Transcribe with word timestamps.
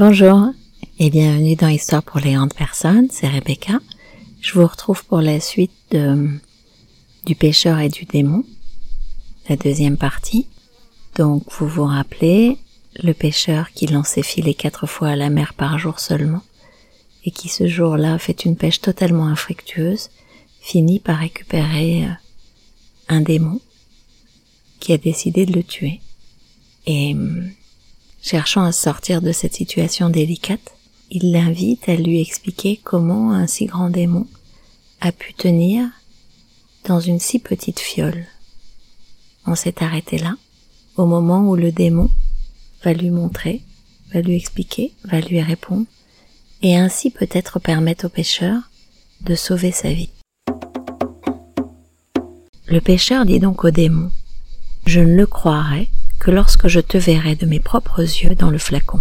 Bonjour 0.00 0.46
et 0.98 1.10
bienvenue 1.10 1.56
dans 1.56 1.68
Histoire 1.68 2.02
pour 2.02 2.20
les 2.20 2.32
grandes 2.32 2.54
personnes, 2.54 3.08
c'est 3.10 3.28
Rebecca. 3.28 3.80
Je 4.40 4.54
vous 4.54 4.66
retrouve 4.66 5.04
pour 5.04 5.20
la 5.20 5.40
suite 5.40 5.94
du 7.26 7.34
pêcheur 7.34 7.78
et 7.80 7.90
du 7.90 8.06
démon, 8.06 8.42
la 9.50 9.56
deuxième 9.56 9.98
partie. 9.98 10.46
Donc 11.16 11.42
vous 11.52 11.68
vous 11.68 11.84
rappelez, 11.84 12.56
le 13.02 13.12
pêcheur 13.12 13.72
qui 13.72 13.88
lançait 13.88 14.22
filet 14.22 14.54
quatre 14.54 14.86
fois 14.86 15.08
à 15.08 15.16
la 15.16 15.28
mer 15.28 15.52
par 15.52 15.78
jour 15.78 16.00
seulement, 16.00 16.40
et 17.26 17.30
qui 17.30 17.50
ce 17.50 17.68
jour-là 17.68 18.18
fait 18.18 18.46
une 18.46 18.56
pêche 18.56 18.80
totalement 18.80 19.26
infructueuse, 19.26 20.08
finit 20.62 21.00
par 21.00 21.18
récupérer 21.18 22.06
euh, 22.06 22.12
un 23.10 23.20
démon 23.20 23.60
qui 24.78 24.94
a 24.94 24.96
décidé 24.96 25.44
de 25.44 25.52
le 25.52 25.62
tuer. 25.62 26.00
Et 26.86 27.12
hum, 27.12 27.50
Cherchant 28.22 28.62
à 28.62 28.72
sortir 28.72 29.22
de 29.22 29.32
cette 29.32 29.54
situation 29.54 30.10
délicate, 30.10 30.74
il 31.10 31.32
l'invite 31.32 31.88
à 31.88 31.96
lui 31.96 32.20
expliquer 32.20 32.78
comment 32.82 33.32
un 33.32 33.46
si 33.46 33.64
grand 33.66 33.90
démon 33.90 34.26
a 35.00 35.10
pu 35.10 35.32
tenir 35.32 35.88
dans 36.84 37.00
une 37.00 37.18
si 37.18 37.38
petite 37.38 37.80
fiole. 37.80 38.26
On 39.46 39.54
s'est 39.54 39.82
arrêté 39.82 40.18
là, 40.18 40.36
au 40.96 41.06
moment 41.06 41.48
où 41.48 41.56
le 41.56 41.72
démon 41.72 42.10
va 42.84 42.92
lui 42.92 43.10
montrer, 43.10 43.62
va 44.12 44.20
lui 44.20 44.36
expliquer, 44.36 44.92
va 45.04 45.20
lui 45.20 45.40
répondre, 45.40 45.86
et 46.62 46.76
ainsi 46.76 47.10
peut-être 47.10 47.58
permettre 47.58 48.06
au 48.06 48.08
pêcheur 48.10 48.70
de 49.22 49.34
sauver 49.34 49.72
sa 49.72 49.92
vie. 49.92 50.10
Le 52.66 52.80
pêcheur 52.80 53.24
dit 53.24 53.40
donc 53.40 53.64
au 53.64 53.70
démon, 53.70 54.10
Je 54.86 55.00
ne 55.00 55.16
le 55.16 55.26
croirai 55.26 55.88
que 56.20 56.30
lorsque 56.30 56.68
je 56.68 56.80
te 56.80 56.98
verrai 56.98 57.34
de 57.34 57.46
mes 57.46 57.60
propres 57.60 58.02
yeux 58.02 58.34
dans 58.36 58.50
le 58.50 58.58
flacon. 58.58 59.00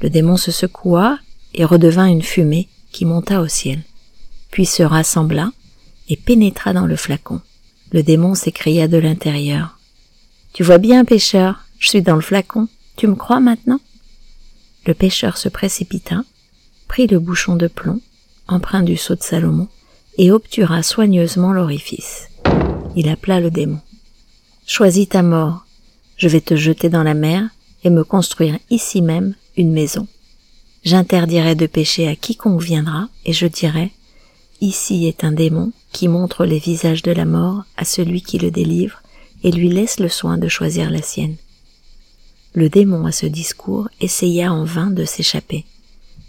Le 0.00 0.10
démon 0.10 0.36
se 0.36 0.50
secoua 0.50 1.18
et 1.52 1.64
redevint 1.64 2.06
une 2.06 2.22
fumée 2.22 2.68
qui 2.90 3.04
monta 3.04 3.40
au 3.40 3.48
ciel, 3.48 3.82
puis 4.50 4.66
se 4.66 4.82
rassembla 4.82 5.52
et 6.08 6.16
pénétra 6.16 6.72
dans 6.72 6.86
le 6.86 6.96
flacon. 6.96 7.40
Le 7.92 8.02
démon 8.02 8.34
s'écria 8.34 8.88
de 8.88 8.96
l'intérieur. 8.96 9.78
Tu 10.52 10.62
vois 10.62 10.78
bien, 10.78 11.04
pêcheur, 11.04 11.66
je 11.78 11.90
suis 11.90 12.02
dans 12.02 12.16
le 12.16 12.22
flacon. 12.22 12.68
Tu 12.96 13.06
me 13.06 13.14
crois 13.14 13.40
maintenant? 13.40 13.80
Le 14.86 14.94
pêcheur 14.94 15.36
se 15.36 15.48
précipita, 15.48 16.22
prit 16.88 17.06
le 17.06 17.18
bouchon 17.18 17.56
de 17.56 17.66
plomb, 17.66 18.00
empreint 18.48 18.82
du 18.82 18.96
sceau 18.96 19.14
de 19.14 19.22
Salomon, 19.22 19.68
et 20.16 20.30
obtura 20.30 20.82
soigneusement 20.82 21.52
l'orifice. 21.52 22.28
Il 22.96 23.08
appela 23.08 23.40
le 23.40 23.50
démon. 23.50 23.80
Choisis 24.66 25.08
ta 25.08 25.22
mort, 25.22 25.63
je 26.16 26.28
vais 26.28 26.40
te 26.40 26.56
jeter 26.56 26.88
dans 26.88 27.02
la 27.02 27.14
mer 27.14 27.48
et 27.82 27.90
me 27.90 28.04
construire 28.04 28.58
ici 28.70 29.02
même 29.02 29.34
une 29.56 29.72
maison. 29.72 30.06
J'interdirai 30.84 31.54
de 31.54 31.66
pécher 31.66 32.08
à 32.08 32.16
quiconque 32.16 32.62
viendra 32.62 33.08
et 33.24 33.32
je 33.32 33.46
dirai, 33.46 33.90
ici 34.60 35.06
est 35.06 35.24
un 35.24 35.32
démon 35.32 35.72
qui 35.92 36.08
montre 36.08 36.44
les 36.44 36.58
visages 36.58 37.02
de 37.02 37.12
la 37.12 37.24
mort 37.24 37.64
à 37.76 37.84
celui 37.84 38.22
qui 38.22 38.38
le 38.38 38.50
délivre 38.50 39.02
et 39.42 39.50
lui 39.50 39.68
laisse 39.68 40.00
le 40.00 40.08
soin 40.08 40.38
de 40.38 40.48
choisir 40.48 40.90
la 40.90 41.02
sienne. 41.02 41.36
Le 42.54 42.68
démon 42.68 43.06
à 43.06 43.12
ce 43.12 43.26
discours 43.26 43.88
essaya 44.00 44.52
en 44.52 44.64
vain 44.64 44.90
de 44.90 45.04
s'échapper. 45.04 45.64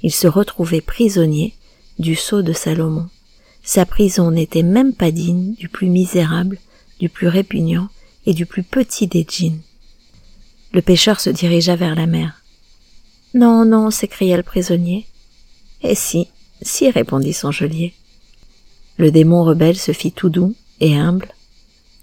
Il 0.01 0.11
se 0.11 0.27
retrouvait 0.27 0.81
prisonnier 0.81 1.53
du 1.99 2.15
sceau 2.15 2.41
de 2.41 2.53
Salomon. 2.53 3.07
Sa 3.63 3.85
prison 3.85 4.31
n'était 4.31 4.63
même 4.63 4.93
pas 4.93 5.11
digne 5.11 5.53
du 5.55 5.69
plus 5.69 5.87
misérable, 5.87 6.59
du 6.99 7.09
plus 7.09 7.27
répugnant 7.27 7.89
et 8.25 8.33
du 8.33 8.45
plus 8.45 8.63
petit 8.63 9.07
des 9.07 9.25
djinns. 9.27 9.61
Le 10.75 10.81
pêcheur 10.81 11.21
se 11.21 11.29
dirigea 11.29 11.77
vers 11.77 11.95
la 11.95 12.05
mer. 12.05 12.43
Non, 13.33 13.63
non, 13.63 13.91
s'écria 13.91 14.35
le 14.35 14.43
prisonnier. 14.43 15.07
Eh 15.81 15.95
si, 15.95 16.27
si, 16.61 16.91
répondit 16.91 17.31
son 17.31 17.49
geôlier. 17.49 17.93
Le 18.97 19.09
démon 19.09 19.45
rebelle 19.45 19.77
se 19.77 19.93
fit 19.93 20.11
tout 20.11 20.27
doux 20.27 20.53
et 20.81 20.97
humble. 20.97 21.33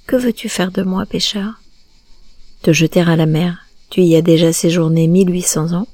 Que 0.06 0.16
veux-tu 0.16 0.48
faire 0.48 0.72
de 0.72 0.80
moi, 0.80 1.04
pêcheur 1.04 1.60
Te 2.62 2.72
jeter 2.72 3.02
à 3.02 3.14
la 3.14 3.26
mer. 3.26 3.66
Tu 3.90 4.00
y 4.00 4.16
as 4.16 4.22
déjà 4.22 4.54
séjourné 4.54 5.06
mille 5.06 5.30
huit 5.30 5.42
cents 5.42 5.74
ans, 5.74 5.88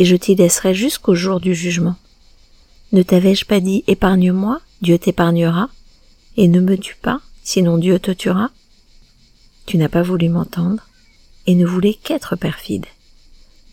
et 0.00 0.04
je 0.04 0.16
t'y 0.16 0.34
laisserai 0.34 0.74
jusqu'au 0.74 1.14
jour 1.14 1.38
du 1.38 1.54
jugement. 1.54 1.94
Ne 2.90 3.04
t'avais-je 3.04 3.44
pas 3.44 3.60
dit 3.60 3.84
épargne-moi, 3.86 4.60
Dieu 4.82 4.98
t'épargnera, 4.98 5.70
et 6.36 6.48
ne 6.48 6.58
me 6.58 6.76
tue 6.76 6.96
pas, 7.00 7.20
sinon 7.44 7.78
Dieu 7.78 8.00
te 8.00 8.10
tuera? 8.10 8.50
Tu 9.64 9.76
n'as 9.76 9.88
pas 9.88 10.02
voulu 10.02 10.28
m'entendre, 10.28 10.88
et 11.46 11.54
ne 11.54 11.66
voulais 11.66 11.94
qu'être 11.94 12.36
perfide. 12.36 12.86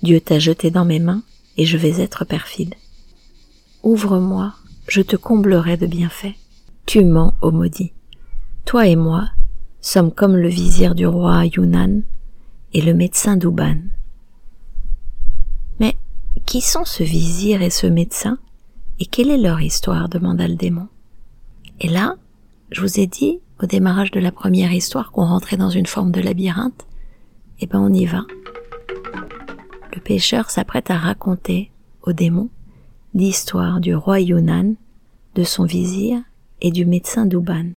Dieu 0.01 0.19
t'a 0.19 0.39
jeté 0.39 0.71
dans 0.71 0.85
mes 0.85 0.99
mains, 0.99 1.23
et 1.57 1.65
je 1.65 1.77
vais 1.77 2.01
être 2.01 2.25
perfide. 2.25 2.75
Ouvre-moi, 3.83 4.53
je 4.87 5.01
te 5.01 5.15
comblerai 5.15 5.77
de 5.77 5.87
bienfaits. 5.87 6.35
Tu 6.85 7.03
mens, 7.05 7.33
ô 7.41 7.51
maudit. 7.51 7.93
Toi 8.65 8.87
et 8.87 8.95
moi 8.95 9.29
sommes 9.81 10.11
comme 10.11 10.35
le 10.35 10.47
vizir 10.47 10.95
du 10.95 11.05
roi 11.05 11.45
Yunnan 11.45 12.01
et 12.73 12.81
le 12.81 12.93
médecin 12.93 13.37
d'Uban. 13.37 13.77
Mais 15.79 15.95
qui 16.45 16.61
sont 16.61 16.85
ce 16.85 17.03
vizir 17.03 17.61
et 17.61 17.69
ce 17.69 17.87
médecin, 17.87 18.37
et 18.99 19.05
quelle 19.05 19.29
est 19.29 19.37
leur 19.37 19.61
histoire 19.61 20.09
demanda 20.09 20.47
le 20.47 20.55
démon. 20.55 20.87
Et 21.81 21.89
là, 21.89 22.15
je 22.71 22.81
vous 22.81 22.99
ai 22.99 23.07
dit 23.07 23.39
au 23.61 23.65
démarrage 23.65 24.11
de 24.11 24.19
la 24.19 24.31
première 24.31 24.71
histoire 24.71 25.11
qu'on 25.11 25.25
rentrait 25.25 25.57
dans 25.57 25.69
une 25.69 25.85
forme 25.85 26.11
de 26.11 26.21
labyrinthe, 26.21 26.85
eh 27.63 27.67
ben 27.67 27.79
on 27.79 27.93
y 27.93 28.05
va. 28.05 28.25
Le 29.95 30.01
pêcheur 30.01 30.49
s'apprête 30.49 30.91
à 30.91 30.97
raconter 30.97 31.71
au 32.01 32.11
démon 32.11 32.49
l'histoire 33.13 33.79
du 33.79 33.95
roi 33.95 34.19
Yunnan, 34.19 34.75
de 35.35 35.43
son 35.43 35.63
vizir 35.63 36.21
et 36.59 36.71
du 36.71 36.85
médecin 36.85 37.25
d'Uban. 37.25 37.71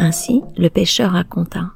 Ainsi, 0.00 0.42
le 0.56 0.68
pêcheur 0.70 1.12
raconta. 1.12 1.70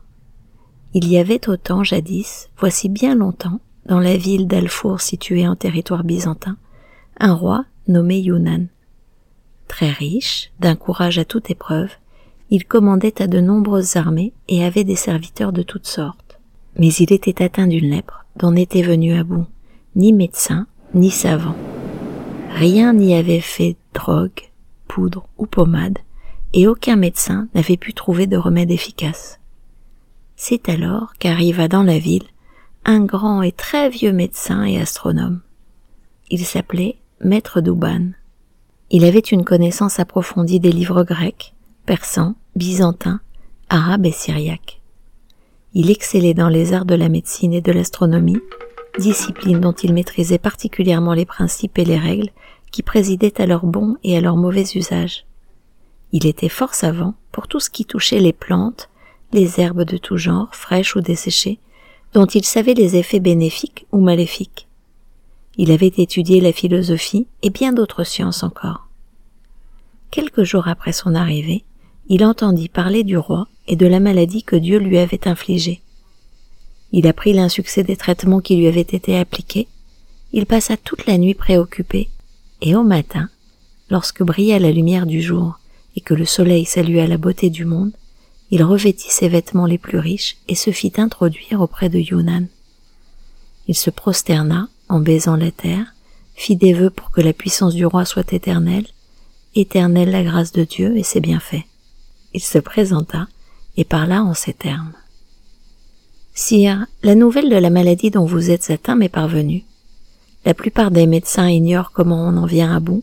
Il 0.93 1.07
y 1.07 1.19
avait 1.19 1.49
autant 1.49 1.85
jadis, 1.85 2.51
voici 2.57 2.89
bien 2.89 3.15
longtemps, 3.15 3.61
dans 3.87 4.01
la 4.01 4.17
ville 4.17 4.49
d'Alfour 4.49 5.01
située 5.01 5.47
en 5.47 5.55
territoire 5.55 6.03
byzantin, 6.03 6.57
un 7.21 7.33
roi 7.33 7.65
nommé 7.87 8.19
Yunnan. 8.19 8.67
Très 9.69 9.91
riche, 9.91 10.51
d'un 10.59 10.75
courage 10.75 11.19
à 11.19 11.25
toute 11.25 11.49
épreuve, 11.49 11.91
il 12.51 12.65
commandait 12.65 13.21
à 13.23 13.27
de 13.27 13.41
nombreuses 13.41 13.97
armées 13.97 14.33
et 14.49 14.65
avait 14.65 14.85
des 14.85 14.97
serviteurs 14.97 15.53
de 15.53 15.63
toutes 15.63 15.87
sortes. 15.87 16.39
Mais 16.77 16.89
il 16.95 17.13
était 17.13 17.43
atteint 17.43 17.67
d'une 17.67 17.91
lèpre 17.91 18.25
dont 18.37 18.53
n'était 18.53 18.83
venu 18.83 19.15
à 19.15 19.25
bout 19.25 19.47
ni 19.97 20.13
médecin 20.13 20.67
ni 20.95 21.11
savant. 21.11 21.57
Rien 22.51 22.93
n'y 22.95 23.15
avait 23.15 23.41
fait 23.41 23.77
drogue, 23.93 24.51
poudre 24.87 25.29
ou 25.37 25.47
pommade, 25.47 25.99
et 26.55 26.67
aucun 26.67 26.97
médecin 26.97 27.49
n'avait 27.55 27.77
pu 27.77 27.93
trouver 27.93 28.27
de 28.27 28.37
remède 28.37 28.71
efficace. 28.71 29.39
C'est 30.37 30.69
alors 30.69 31.15
qu'arriva 31.19 31.69
dans 31.69 31.83
la 31.83 31.99
ville 31.99 32.27
un 32.85 33.05
grand 33.05 33.43
et 33.43 33.53
très 33.53 33.91
vieux 33.91 34.13
médecin 34.13 34.65
et 34.65 34.81
astronome. 34.81 35.41
Il 36.31 36.45
s'appelait 36.47 36.97
Maître 37.23 37.61
Douban. 37.61 38.13
Il 38.91 39.05
avait 39.05 39.19
une 39.19 39.45
connaissance 39.45 39.99
approfondie 39.99 40.61
des 40.61 40.73
livres 40.73 41.03
grecs, 41.03 41.55
persan, 41.89 42.35
byzantin, 42.55 43.23
arabe 43.71 44.05
et 44.05 44.13
syriaque. 44.13 44.83
Il 45.73 45.91
excellait 45.91 46.35
dans 46.35 46.51
les 46.51 46.75
arts 46.75 46.85
de 46.85 46.95
la 46.95 47.09
médecine 47.09 47.55
et 47.55 47.63
de 47.63 47.73
l'astronomie, 47.73 48.43
discipline 48.99 49.59
dont 49.59 49.73
il 49.73 49.95
maîtrisait 49.95 50.37
particulièrement 50.37 51.15
les 51.15 51.25
principes 51.25 51.79
et 51.79 51.87
les 51.87 51.97
règles 51.97 52.29
qui 52.73 52.83
présidaient 52.83 53.41
à 53.41 53.47
leur 53.47 53.65
bon 53.65 53.97
et 54.05 54.19
à 54.19 54.21
leur 54.21 54.37
mauvais 54.37 54.67
usage. 54.75 55.25
Il 56.13 56.27
était 56.27 56.51
fort 56.51 56.75
savant 56.75 57.15
pour 57.33 57.49
tout 57.49 57.59
ce 57.59 57.71
qui 57.71 57.87
touchait 57.87 58.21
les 58.21 58.35
plantes, 58.35 58.91
les 59.33 59.59
herbes 59.59 59.85
de 59.85 59.97
tout 59.97 60.19
genre, 60.19 60.55
fraîches 60.55 60.95
ou 60.95 61.01
desséchées, 61.01 61.59
dont 62.13 62.27
il 62.27 62.45
savait 62.45 62.75
les 62.75 62.97
effets 62.97 63.19
bénéfiques 63.19 63.87
ou 63.93 64.01
maléfiques. 64.03 64.69
Il 65.57 65.71
avait 65.71 65.87
étudié 65.97 66.43
la 66.43 66.53
philosophie 66.53 67.29
et 67.41 67.49
bien 67.49 67.73
d'autres 67.73 68.05
sciences 68.05 68.43
encore. 68.43 68.89
Quelques 70.11 70.43
jours 70.43 70.69
après 70.69 70.93
son 70.93 71.15
arrivée, 71.15 71.65
il 72.11 72.25
entendit 72.25 72.71
parler 72.71 73.05
du 73.05 73.19
roi 73.19 73.49
et 73.67 73.77
de 73.77 73.87
la 73.87 74.01
maladie 74.01 74.43
que 74.43 74.57
Dieu 74.57 74.79
lui 74.79 74.99
avait 74.99 75.29
infligée. 75.29 75.83
Il 76.91 77.07
apprit 77.07 77.35
l'insuccès 77.35 77.85
des 77.85 77.97
traitements 77.97 78.41
qui 78.41 78.57
lui 78.57 78.67
avaient 78.67 78.81
été 78.81 79.19
appliqués, 79.19 79.69
il 80.33 80.47
passa 80.47 80.79
toute 80.79 81.07
la 81.07 81.19
nuit 81.19 81.35
préoccupé, 81.35 82.09
et 82.63 82.75
au 82.75 82.83
matin, 82.83 83.29
lorsque 83.91 84.23
brilla 84.23 84.59
la 84.59 84.73
lumière 84.73 85.07
du 85.07 85.21
jour 85.21 85.61
et 85.97 86.01
que 86.01 86.15
le 86.15 86.25
soleil 86.25 86.65
salua 86.65 87.07
la 87.07 87.19
beauté 87.19 87.51
du 87.51 87.67
monde, 87.67 87.93
il 88.51 88.63
revêtit 88.63 89.11
ses 89.11 89.29
vêtements 89.29 89.67
les 89.67 89.77
plus 89.77 89.99
riches 89.99 90.39
et 90.49 90.55
se 90.55 90.71
fit 90.71 90.93
introduire 90.97 91.61
auprès 91.61 91.91
de 91.91 91.99
Yunnan. 91.99 92.47
Il 93.67 93.75
se 93.75 93.91
prosterna 93.91 94.71
en 94.89 95.01
baisant 95.01 95.37
la 95.37 95.51
terre, 95.51 95.95
fit 96.35 96.57
des 96.57 96.73
vœux 96.73 96.89
pour 96.89 97.11
que 97.11 97.21
la 97.21 97.35
puissance 97.35 97.75
du 97.75 97.85
roi 97.85 98.07
soit 98.07 98.33
éternelle, 98.33 98.87
éternelle 99.55 100.11
la 100.11 100.23
grâce 100.23 100.53
de 100.53 100.65
Dieu 100.65 100.97
et 100.97 101.03
ses 101.03 101.21
bienfaits 101.21 101.68
il 102.39 102.45
se 102.45 102.59
présenta 102.59 103.27
et 103.77 103.85
parla 103.85 104.23
en 104.23 104.33
ces 104.33 104.53
termes. 104.53 104.93
Sire, 106.35 106.87
la 107.03 107.17
nouvelle 107.17 107.51
de 107.51 107.57
la 107.57 107.69
maladie 107.69 108.13
dont 108.13 108.27
vous 108.27 108.53
êtes 108.53 108.71
atteint 108.71 108.95
m'est 108.95 109.09
parvenue. 109.09 109.65
La 110.45 110.55
plupart 110.55 110.93
des 110.93 111.09
médecins 111.09 111.49
ignorent 111.49 111.91
comment 111.91 112.29
on 112.29 112.37
en 112.37 112.47
vient 112.47 112.77
à 112.77 112.79
bout. 112.79 113.03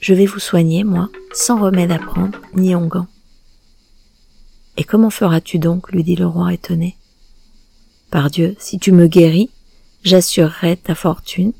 Je 0.00 0.14
vais 0.14 0.24
vous 0.24 0.38
soigner, 0.38 0.84
moi, 0.84 1.10
sans 1.34 1.60
remède 1.60 1.92
à 1.92 1.98
prendre, 1.98 2.40
ni 2.54 2.74
onguent. 2.74 3.04
Et 4.78 4.84
comment 4.84 5.10
feras-tu 5.10 5.58
donc 5.58 5.92
lui 5.92 6.02
dit 6.02 6.16
le 6.16 6.26
roi 6.26 6.54
étonné. 6.54 6.96
Par 8.10 8.30
Dieu, 8.30 8.56
si 8.58 8.78
tu 8.78 8.90
me 8.90 9.06
guéris, 9.06 9.50
j'assurerai 10.02 10.78
ta 10.78 10.94
fortune, 10.94 11.52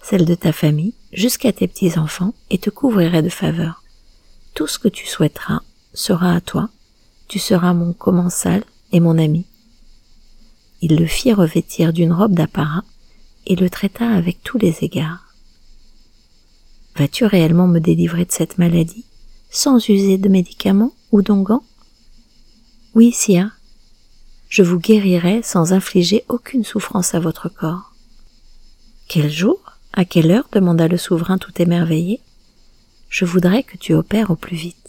celle 0.00 0.26
de 0.26 0.36
ta 0.36 0.52
famille, 0.52 0.94
jusqu'à 1.12 1.52
tes 1.52 1.66
petits-enfants, 1.66 2.34
et 2.50 2.58
te 2.58 2.70
couvrirai 2.70 3.20
de 3.20 3.30
faveurs. 3.30 3.82
Tout 4.54 4.68
ce 4.68 4.78
que 4.78 4.86
tu 4.86 5.08
souhaiteras 5.08 5.62
sera 5.94 6.34
à 6.34 6.40
toi, 6.40 6.68
tu 7.28 7.38
seras 7.38 7.72
mon 7.74 7.92
commensal 7.92 8.64
et 8.92 9.00
mon 9.00 9.18
ami. 9.18 9.44
Il 10.80 10.96
le 10.96 11.06
fit 11.06 11.32
revêtir 11.32 11.92
d'une 11.92 12.12
robe 12.12 12.34
d'apparat 12.34 12.84
et 13.46 13.56
le 13.56 13.68
traita 13.68 14.08
avec 14.08 14.42
tous 14.42 14.58
les 14.58 14.78
égards. 14.82 15.34
Vas-tu 16.96 17.24
réellement 17.24 17.66
me 17.66 17.78
délivrer 17.78 18.24
de 18.24 18.32
cette 18.32 18.58
maladie, 18.58 19.04
sans 19.50 19.88
user 19.88 20.18
de 20.18 20.28
médicaments 20.28 20.92
ou 21.12 21.22
d'onguents 21.22 21.64
Oui, 22.94 23.12
sire. 23.12 23.58
Je 24.48 24.62
vous 24.62 24.78
guérirai 24.78 25.42
sans 25.42 25.72
infliger 25.72 26.24
aucune 26.28 26.64
souffrance 26.64 27.14
à 27.14 27.20
votre 27.20 27.48
corps. 27.48 27.92
Quel 29.08 29.30
jour 29.30 29.58
À 29.92 30.04
quelle 30.04 30.30
heure 30.30 30.48
demanda 30.52 30.88
le 30.88 30.96
souverain 30.96 31.38
tout 31.38 31.52
émerveillé? 31.60 32.20
Je 33.08 33.24
voudrais 33.24 33.62
que 33.62 33.76
tu 33.76 33.94
opères 33.94 34.30
au 34.30 34.36
plus 34.36 34.56
vite. 34.56 34.87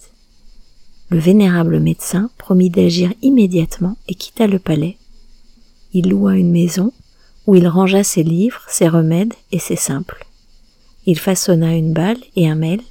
Le 1.09 1.19
vénérable 1.19 1.79
médecin 1.79 2.29
promit 2.37 2.69
d'agir 2.69 3.13
immédiatement 3.21 3.97
et 4.07 4.15
quitta 4.15 4.47
le 4.47 4.59
palais 4.59 4.97
il 5.93 6.09
loua 6.09 6.35
une 6.35 6.51
maison 6.51 6.91
où 7.47 7.55
il 7.55 7.67
rangea 7.67 8.03
ses 8.03 8.23
livres, 8.23 8.61
ses 8.67 8.87
remèdes 8.87 9.33
et 9.51 9.59
ses 9.59 9.75
simples. 9.75 10.25
Il 11.05 11.17
façonna 11.17 11.75
une 11.75 11.93
balle 11.93 12.19
et 12.35 12.47
un 12.47 12.55
mêle 12.55 12.81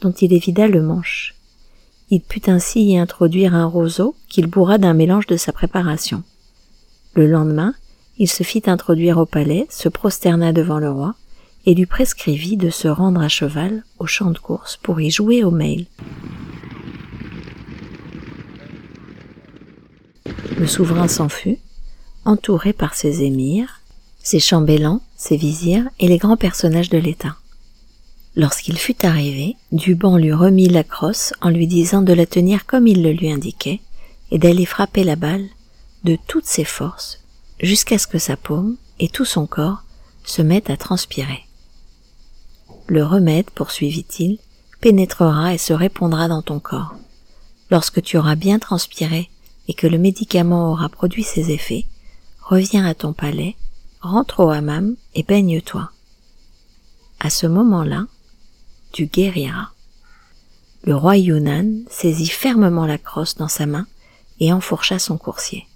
dont 0.00 0.12
il 0.12 0.32
évida 0.32 0.68
le 0.68 0.82
manche. 0.82 1.34
Il 2.10 2.20
put 2.20 2.42
ainsi 2.46 2.82
y 2.82 2.98
introduire 2.98 3.54
un 3.54 3.66
roseau 3.66 4.14
qu'il 4.28 4.46
bourra 4.46 4.78
d'un 4.78 4.94
mélange 4.94 5.26
de 5.26 5.36
sa 5.36 5.52
préparation. 5.52 6.22
Le 7.14 7.26
lendemain, 7.26 7.74
il 8.18 8.28
se 8.28 8.42
fit 8.44 8.62
introduire 8.66 9.18
au 9.18 9.26
palais, 9.26 9.66
se 9.70 9.88
prosterna 9.88 10.52
devant 10.52 10.78
le 10.78 10.90
roi, 10.90 11.14
et 11.66 11.74
lui 11.74 11.86
prescrivit 11.86 12.56
de 12.56 12.70
se 12.70 12.86
rendre 12.86 13.22
à 13.22 13.28
cheval 13.28 13.82
au 13.98 14.06
champ 14.06 14.30
de 14.30 14.38
course 14.38 14.78
pour 14.82 15.00
y 15.00 15.10
jouer 15.10 15.42
au 15.42 15.50
mail. 15.50 15.86
Le 20.64 20.70
souverain 20.70 21.08
s'en 21.08 21.28
fut, 21.28 21.58
entouré 22.24 22.72
par 22.72 22.94
ses 22.94 23.22
émirs, 23.22 23.82
ses 24.22 24.40
chambellans, 24.40 25.02
ses 25.14 25.36
vizirs 25.36 25.84
et 26.00 26.08
les 26.08 26.16
grands 26.16 26.38
personnages 26.38 26.88
de 26.88 26.96
l'État. 26.96 27.36
Lorsqu'il 28.34 28.78
fut 28.78 29.04
arrivé, 29.04 29.56
Duban 29.72 30.16
lui 30.16 30.32
remit 30.32 30.70
la 30.70 30.82
crosse 30.82 31.34
en 31.42 31.50
lui 31.50 31.66
disant 31.66 32.00
de 32.00 32.14
la 32.14 32.24
tenir 32.24 32.64
comme 32.64 32.86
il 32.86 33.02
le 33.02 33.12
lui 33.12 33.30
indiquait 33.30 33.82
et 34.30 34.38
d'aller 34.38 34.64
frapper 34.64 35.04
la 35.04 35.16
balle 35.16 35.44
de 36.04 36.16
toutes 36.28 36.46
ses 36.46 36.64
forces 36.64 37.20
jusqu'à 37.60 37.98
ce 37.98 38.06
que 38.06 38.18
sa 38.18 38.38
paume 38.38 38.78
et 39.00 39.10
tout 39.10 39.26
son 39.26 39.46
corps 39.46 39.82
se 40.24 40.40
mettent 40.40 40.70
à 40.70 40.78
transpirer. 40.78 41.44
Le 42.86 43.04
remède, 43.04 43.50
poursuivit-il, 43.50 44.38
pénétrera 44.80 45.52
et 45.52 45.58
se 45.58 45.74
répondra 45.74 46.26
dans 46.26 46.40
ton 46.40 46.58
corps. 46.58 46.94
Lorsque 47.70 48.00
tu 48.00 48.16
auras 48.16 48.34
bien 48.34 48.58
transpiré 48.58 49.28
et 49.68 49.74
que 49.74 49.86
le 49.86 49.98
médicament 49.98 50.70
aura 50.70 50.88
produit 50.88 51.22
ses 51.22 51.50
effets, 51.50 51.86
reviens 52.42 52.84
à 52.84 52.94
ton 52.94 53.12
palais, 53.12 53.56
rentre 54.00 54.40
au 54.40 54.50
hammam 54.50 54.96
et 55.14 55.22
baigne-toi. 55.22 55.90
À 57.20 57.30
ce 57.30 57.46
moment-là, 57.46 58.06
tu 58.92 59.06
guériras. 59.06 59.70
Le 60.84 60.94
roi 60.94 61.16
Yunnan 61.16 61.84
saisit 61.88 62.28
fermement 62.28 62.86
la 62.86 62.98
crosse 62.98 63.36
dans 63.36 63.48
sa 63.48 63.64
main 63.64 63.86
et 64.40 64.52
enfourcha 64.52 64.98
son 64.98 65.16
coursier. 65.16 65.66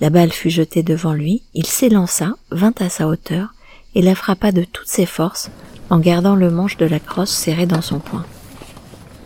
La 0.00 0.10
balle 0.10 0.32
fut 0.32 0.50
jetée 0.50 0.82
devant 0.82 1.14
lui, 1.14 1.42
il 1.54 1.66
s'élança, 1.66 2.34
vint 2.50 2.74
à 2.78 2.88
sa 2.88 3.06
hauteur 3.06 3.54
et 3.94 4.02
la 4.02 4.14
frappa 4.14 4.52
de 4.52 4.64
toutes 4.64 4.88
ses 4.88 5.06
forces 5.06 5.50
en 5.88 5.98
gardant 5.98 6.34
le 6.34 6.50
manche 6.50 6.76
de 6.76 6.84
la 6.84 7.00
crosse 7.00 7.30
serré 7.30 7.66
dans 7.66 7.82
son 7.82 8.00
poing. 8.00 8.26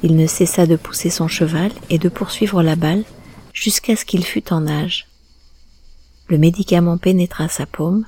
Il 0.02 0.14
ne 0.14 0.26
cessa 0.26 0.66
de 0.66 0.76
pousser 0.76 1.10
son 1.10 1.26
cheval 1.26 1.72
et 1.90 1.98
de 1.98 2.08
poursuivre 2.08 2.62
la 2.62 2.76
balle 2.76 3.04
jusqu'à 3.60 3.96
ce 3.96 4.04
qu'il 4.04 4.24
fût 4.24 4.52
en 4.52 4.60
nage. 4.62 5.08
Le 6.28 6.38
médicament 6.38 6.98
pénétra 6.98 7.48
sa 7.48 7.66
paume, 7.66 8.04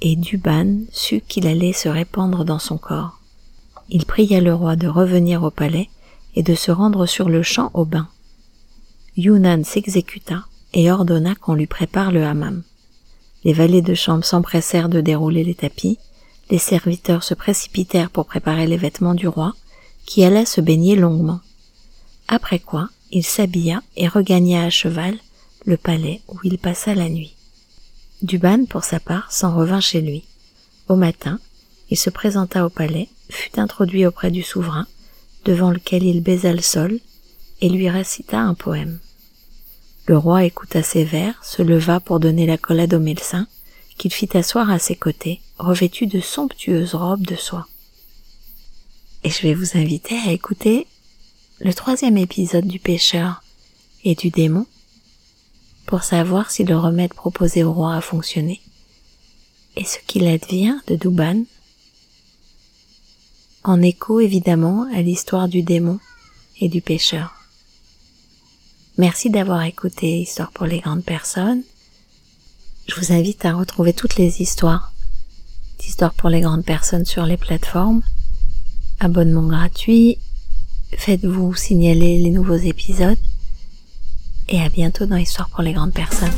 et 0.00 0.16
Duban 0.16 0.80
sut 0.92 1.24
qu'il 1.26 1.46
allait 1.46 1.72
se 1.72 1.88
répandre 1.88 2.44
dans 2.44 2.58
son 2.58 2.76
corps. 2.76 3.20
Il 3.88 4.04
pria 4.04 4.40
le 4.40 4.54
roi 4.54 4.76
de 4.76 4.88
revenir 4.88 5.44
au 5.44 5.50
palais 5.50 5.88
et 6.34 6.42
de 6.42 6.54
se 6.54 6.70
rendre 6.70 7.06
sur 7.06 7.28
le 7.28 7.42
champ 7.42 7.70
au 7.74 7.84
bain. 7.84 8.08
Yunnan 9.16 9.64
s'exécuta 9.64 10.44
et 10.74 10.90
ordonna 10.90 11.34
qu'on 11.34 11.54
lui 11.54 11.66
prépare 11.66 12.12
le 12.12 12.24
hammam. 12.24 12.62
Les 13.44 13.52
valets 13.52 13.82
de 13.82 13.94
chambre 13.94 14.24
s'empressèrent 14.24 14.88
de 14.88 15.00
dérouler 15.00 15.44
les 15.44 15.54
tapis, 15.54 15.98
les 16.50 16.58
serviteurs 16.58 17.22
se 17.22 17.34
précipitèrent 17.34 18.10
pour 18.10 18.26
préparer 18.26 18.66
les 18.66 18.76
vêtements 18.76 19.14
du 19.14 19.28
roi, 19.28 19.54
qui 20.04 20.24
alla 20.24 20.44
se 20.44 20.60
baigner 20.60 20.96
longuement. 20.96 21.40
Après 22.28 22.58
quoi, 22.58 22.88
il 23.12 23.24
s'habilla 23.24 23.82
et 23.96 24.08
regagna 24.08 24.64
à 24.64 24.70
cheval 24.70 25.16
le 25.64 25.76
palais 25.76 26.22
où 26.28 26.38
il 26.42 26.58
passa 26.58 26.94
la 26.94 27.08
nuit. 27.08 27.36
Duban, 28.22 28.64
pour 28.64 28.84
sa 28.84 29.00
part, 29.00 29.30
s'en 29.30 29.54
revint 29.54 29.80
chez 29.80 30.00
lui. 30.00 30.24
Au 30.88 30.96
matin, 30.96 31.38
il 31.90 31.96
se 31.96 32.10
présenta 32.10 32.64
au 32.64 32.70
palais, 32.70 33.08
fut 33.28 33.60
introduit 33.60 34.06
auprès 34.06 34.30
du 34.30 34.42
souverain, 34.42 34.86
devant 35.44 35.70
lequel 35.70 36.04
il 36.04 36.22
baisa 36.22 36.52
le 36.52 36.62
sol, 36.62 36.98
et 37.60 37.68
lui 37.68 37.88
récita 37.88 38.40
un 38.40 38.54
poème. 38.54 38.98
Le 40.06 40.16
roi 40.16 40.44
écouta 40.44 40.82
ses 40.82 41.04
vers, 41.04 41.44
se 41.44 41.62
leva 41.62 42.00
pour 42.00 42.18
donner 42.18 42.46
la 42.46 42.58
collade 42.58 42.94
au 42.94 42.98
médecin, 42.98 43.46
qu'il 43.98 44.12
fit 44.12 44.36
asseoir 44.36 44.70
à 44.70 44.78
ses 44.78 44.96
côtés, 44.96 45.40
revêtu 45.58 46.06
de 46.06 46.20
somptueuses 46.20 46.94
robes 46.94 47.26
de 47.26 47.36
soie. 47.36 47.68
Et 49.22 49.30
je 49.30 49.42
vais 49.42 49.54
vous 49.54 49.76
inviter 49.76 50.16
à 50.26 50.32
écouter 50.32 50.86
le 51.62 51.72
troisième 51.72 52.18
épisode 52.18 52.66
du 52.66 52.80
pêcheur 52.80 53.40
et 54.02 54.16
du 54.16 54.30
démon, 54.30 54.66
pour 55.86 56.02
savoir 56.02 56.50
si 56.50 56.64
le 56.64 56.76
remède 56.76 57.14
proposé 57.14 57.62
au 57.62 57.72
roi 57.72 57.94
a 57.94 58.00
fonctionné 58.00 58.60
et 59.76 59.84
ce 59.84 59.98
qu'il 60.06 60.26
advient 60.26 60.76
de 60.88 60.96
Douban, 60.96 61.44
en 63.62 63.80
écho 63.80 64.18
évidemment 64.18 64.88
à 64.92 65.02
l'histoire 65.02 65.46
du 65.46 65.62
démon 65.62 66.00
et 66.60 66.68
du 66.68 66.80
pêcheur. 66.80 67.32
Merci 68.98 69.30
d'avoir 69.30 69.62
écouté 69.62 70.20
Histoire 70.20 70.50
pour 70.50 70.66
les 70.66 70.80
grandes 70.80 71.04
personnes. 71.04 71.62
Je 72.88 72.96
vous 72.96 73.12
invite 73.12 73.44
à 73.44 73.54
retrouver 73.54 73.92
toutes 73.92 74.16
les 74.16 74.42
histoires 74.42 74.92
d'Histoire 75.78 76.12
pour 76.14 76.28
les 76.28 76.40
grandes 76.40 76.64
personnes 76.64 77.06
sur 77.06 77.24
les 77.24 77.36
plateformes. 77.36 78.02
Abonnement 78.98 79.46
gratuit. 79.46 80.18
Faites-vous 80.96 81.54
signaler 81.54 82.18
les 82.18 82.30
nouveaux 82.30 82.56
épisodes 82.56 83.18
et 84.48 84.60
à 84.60 84.68
bientôt 84.68 85.06
dans 85.06 85.16
Histoire 85.16 85.48
pour 85.48 85.62
les 85.62 85.72
grandes 85.72 85.94
personnes. 85.94 86.30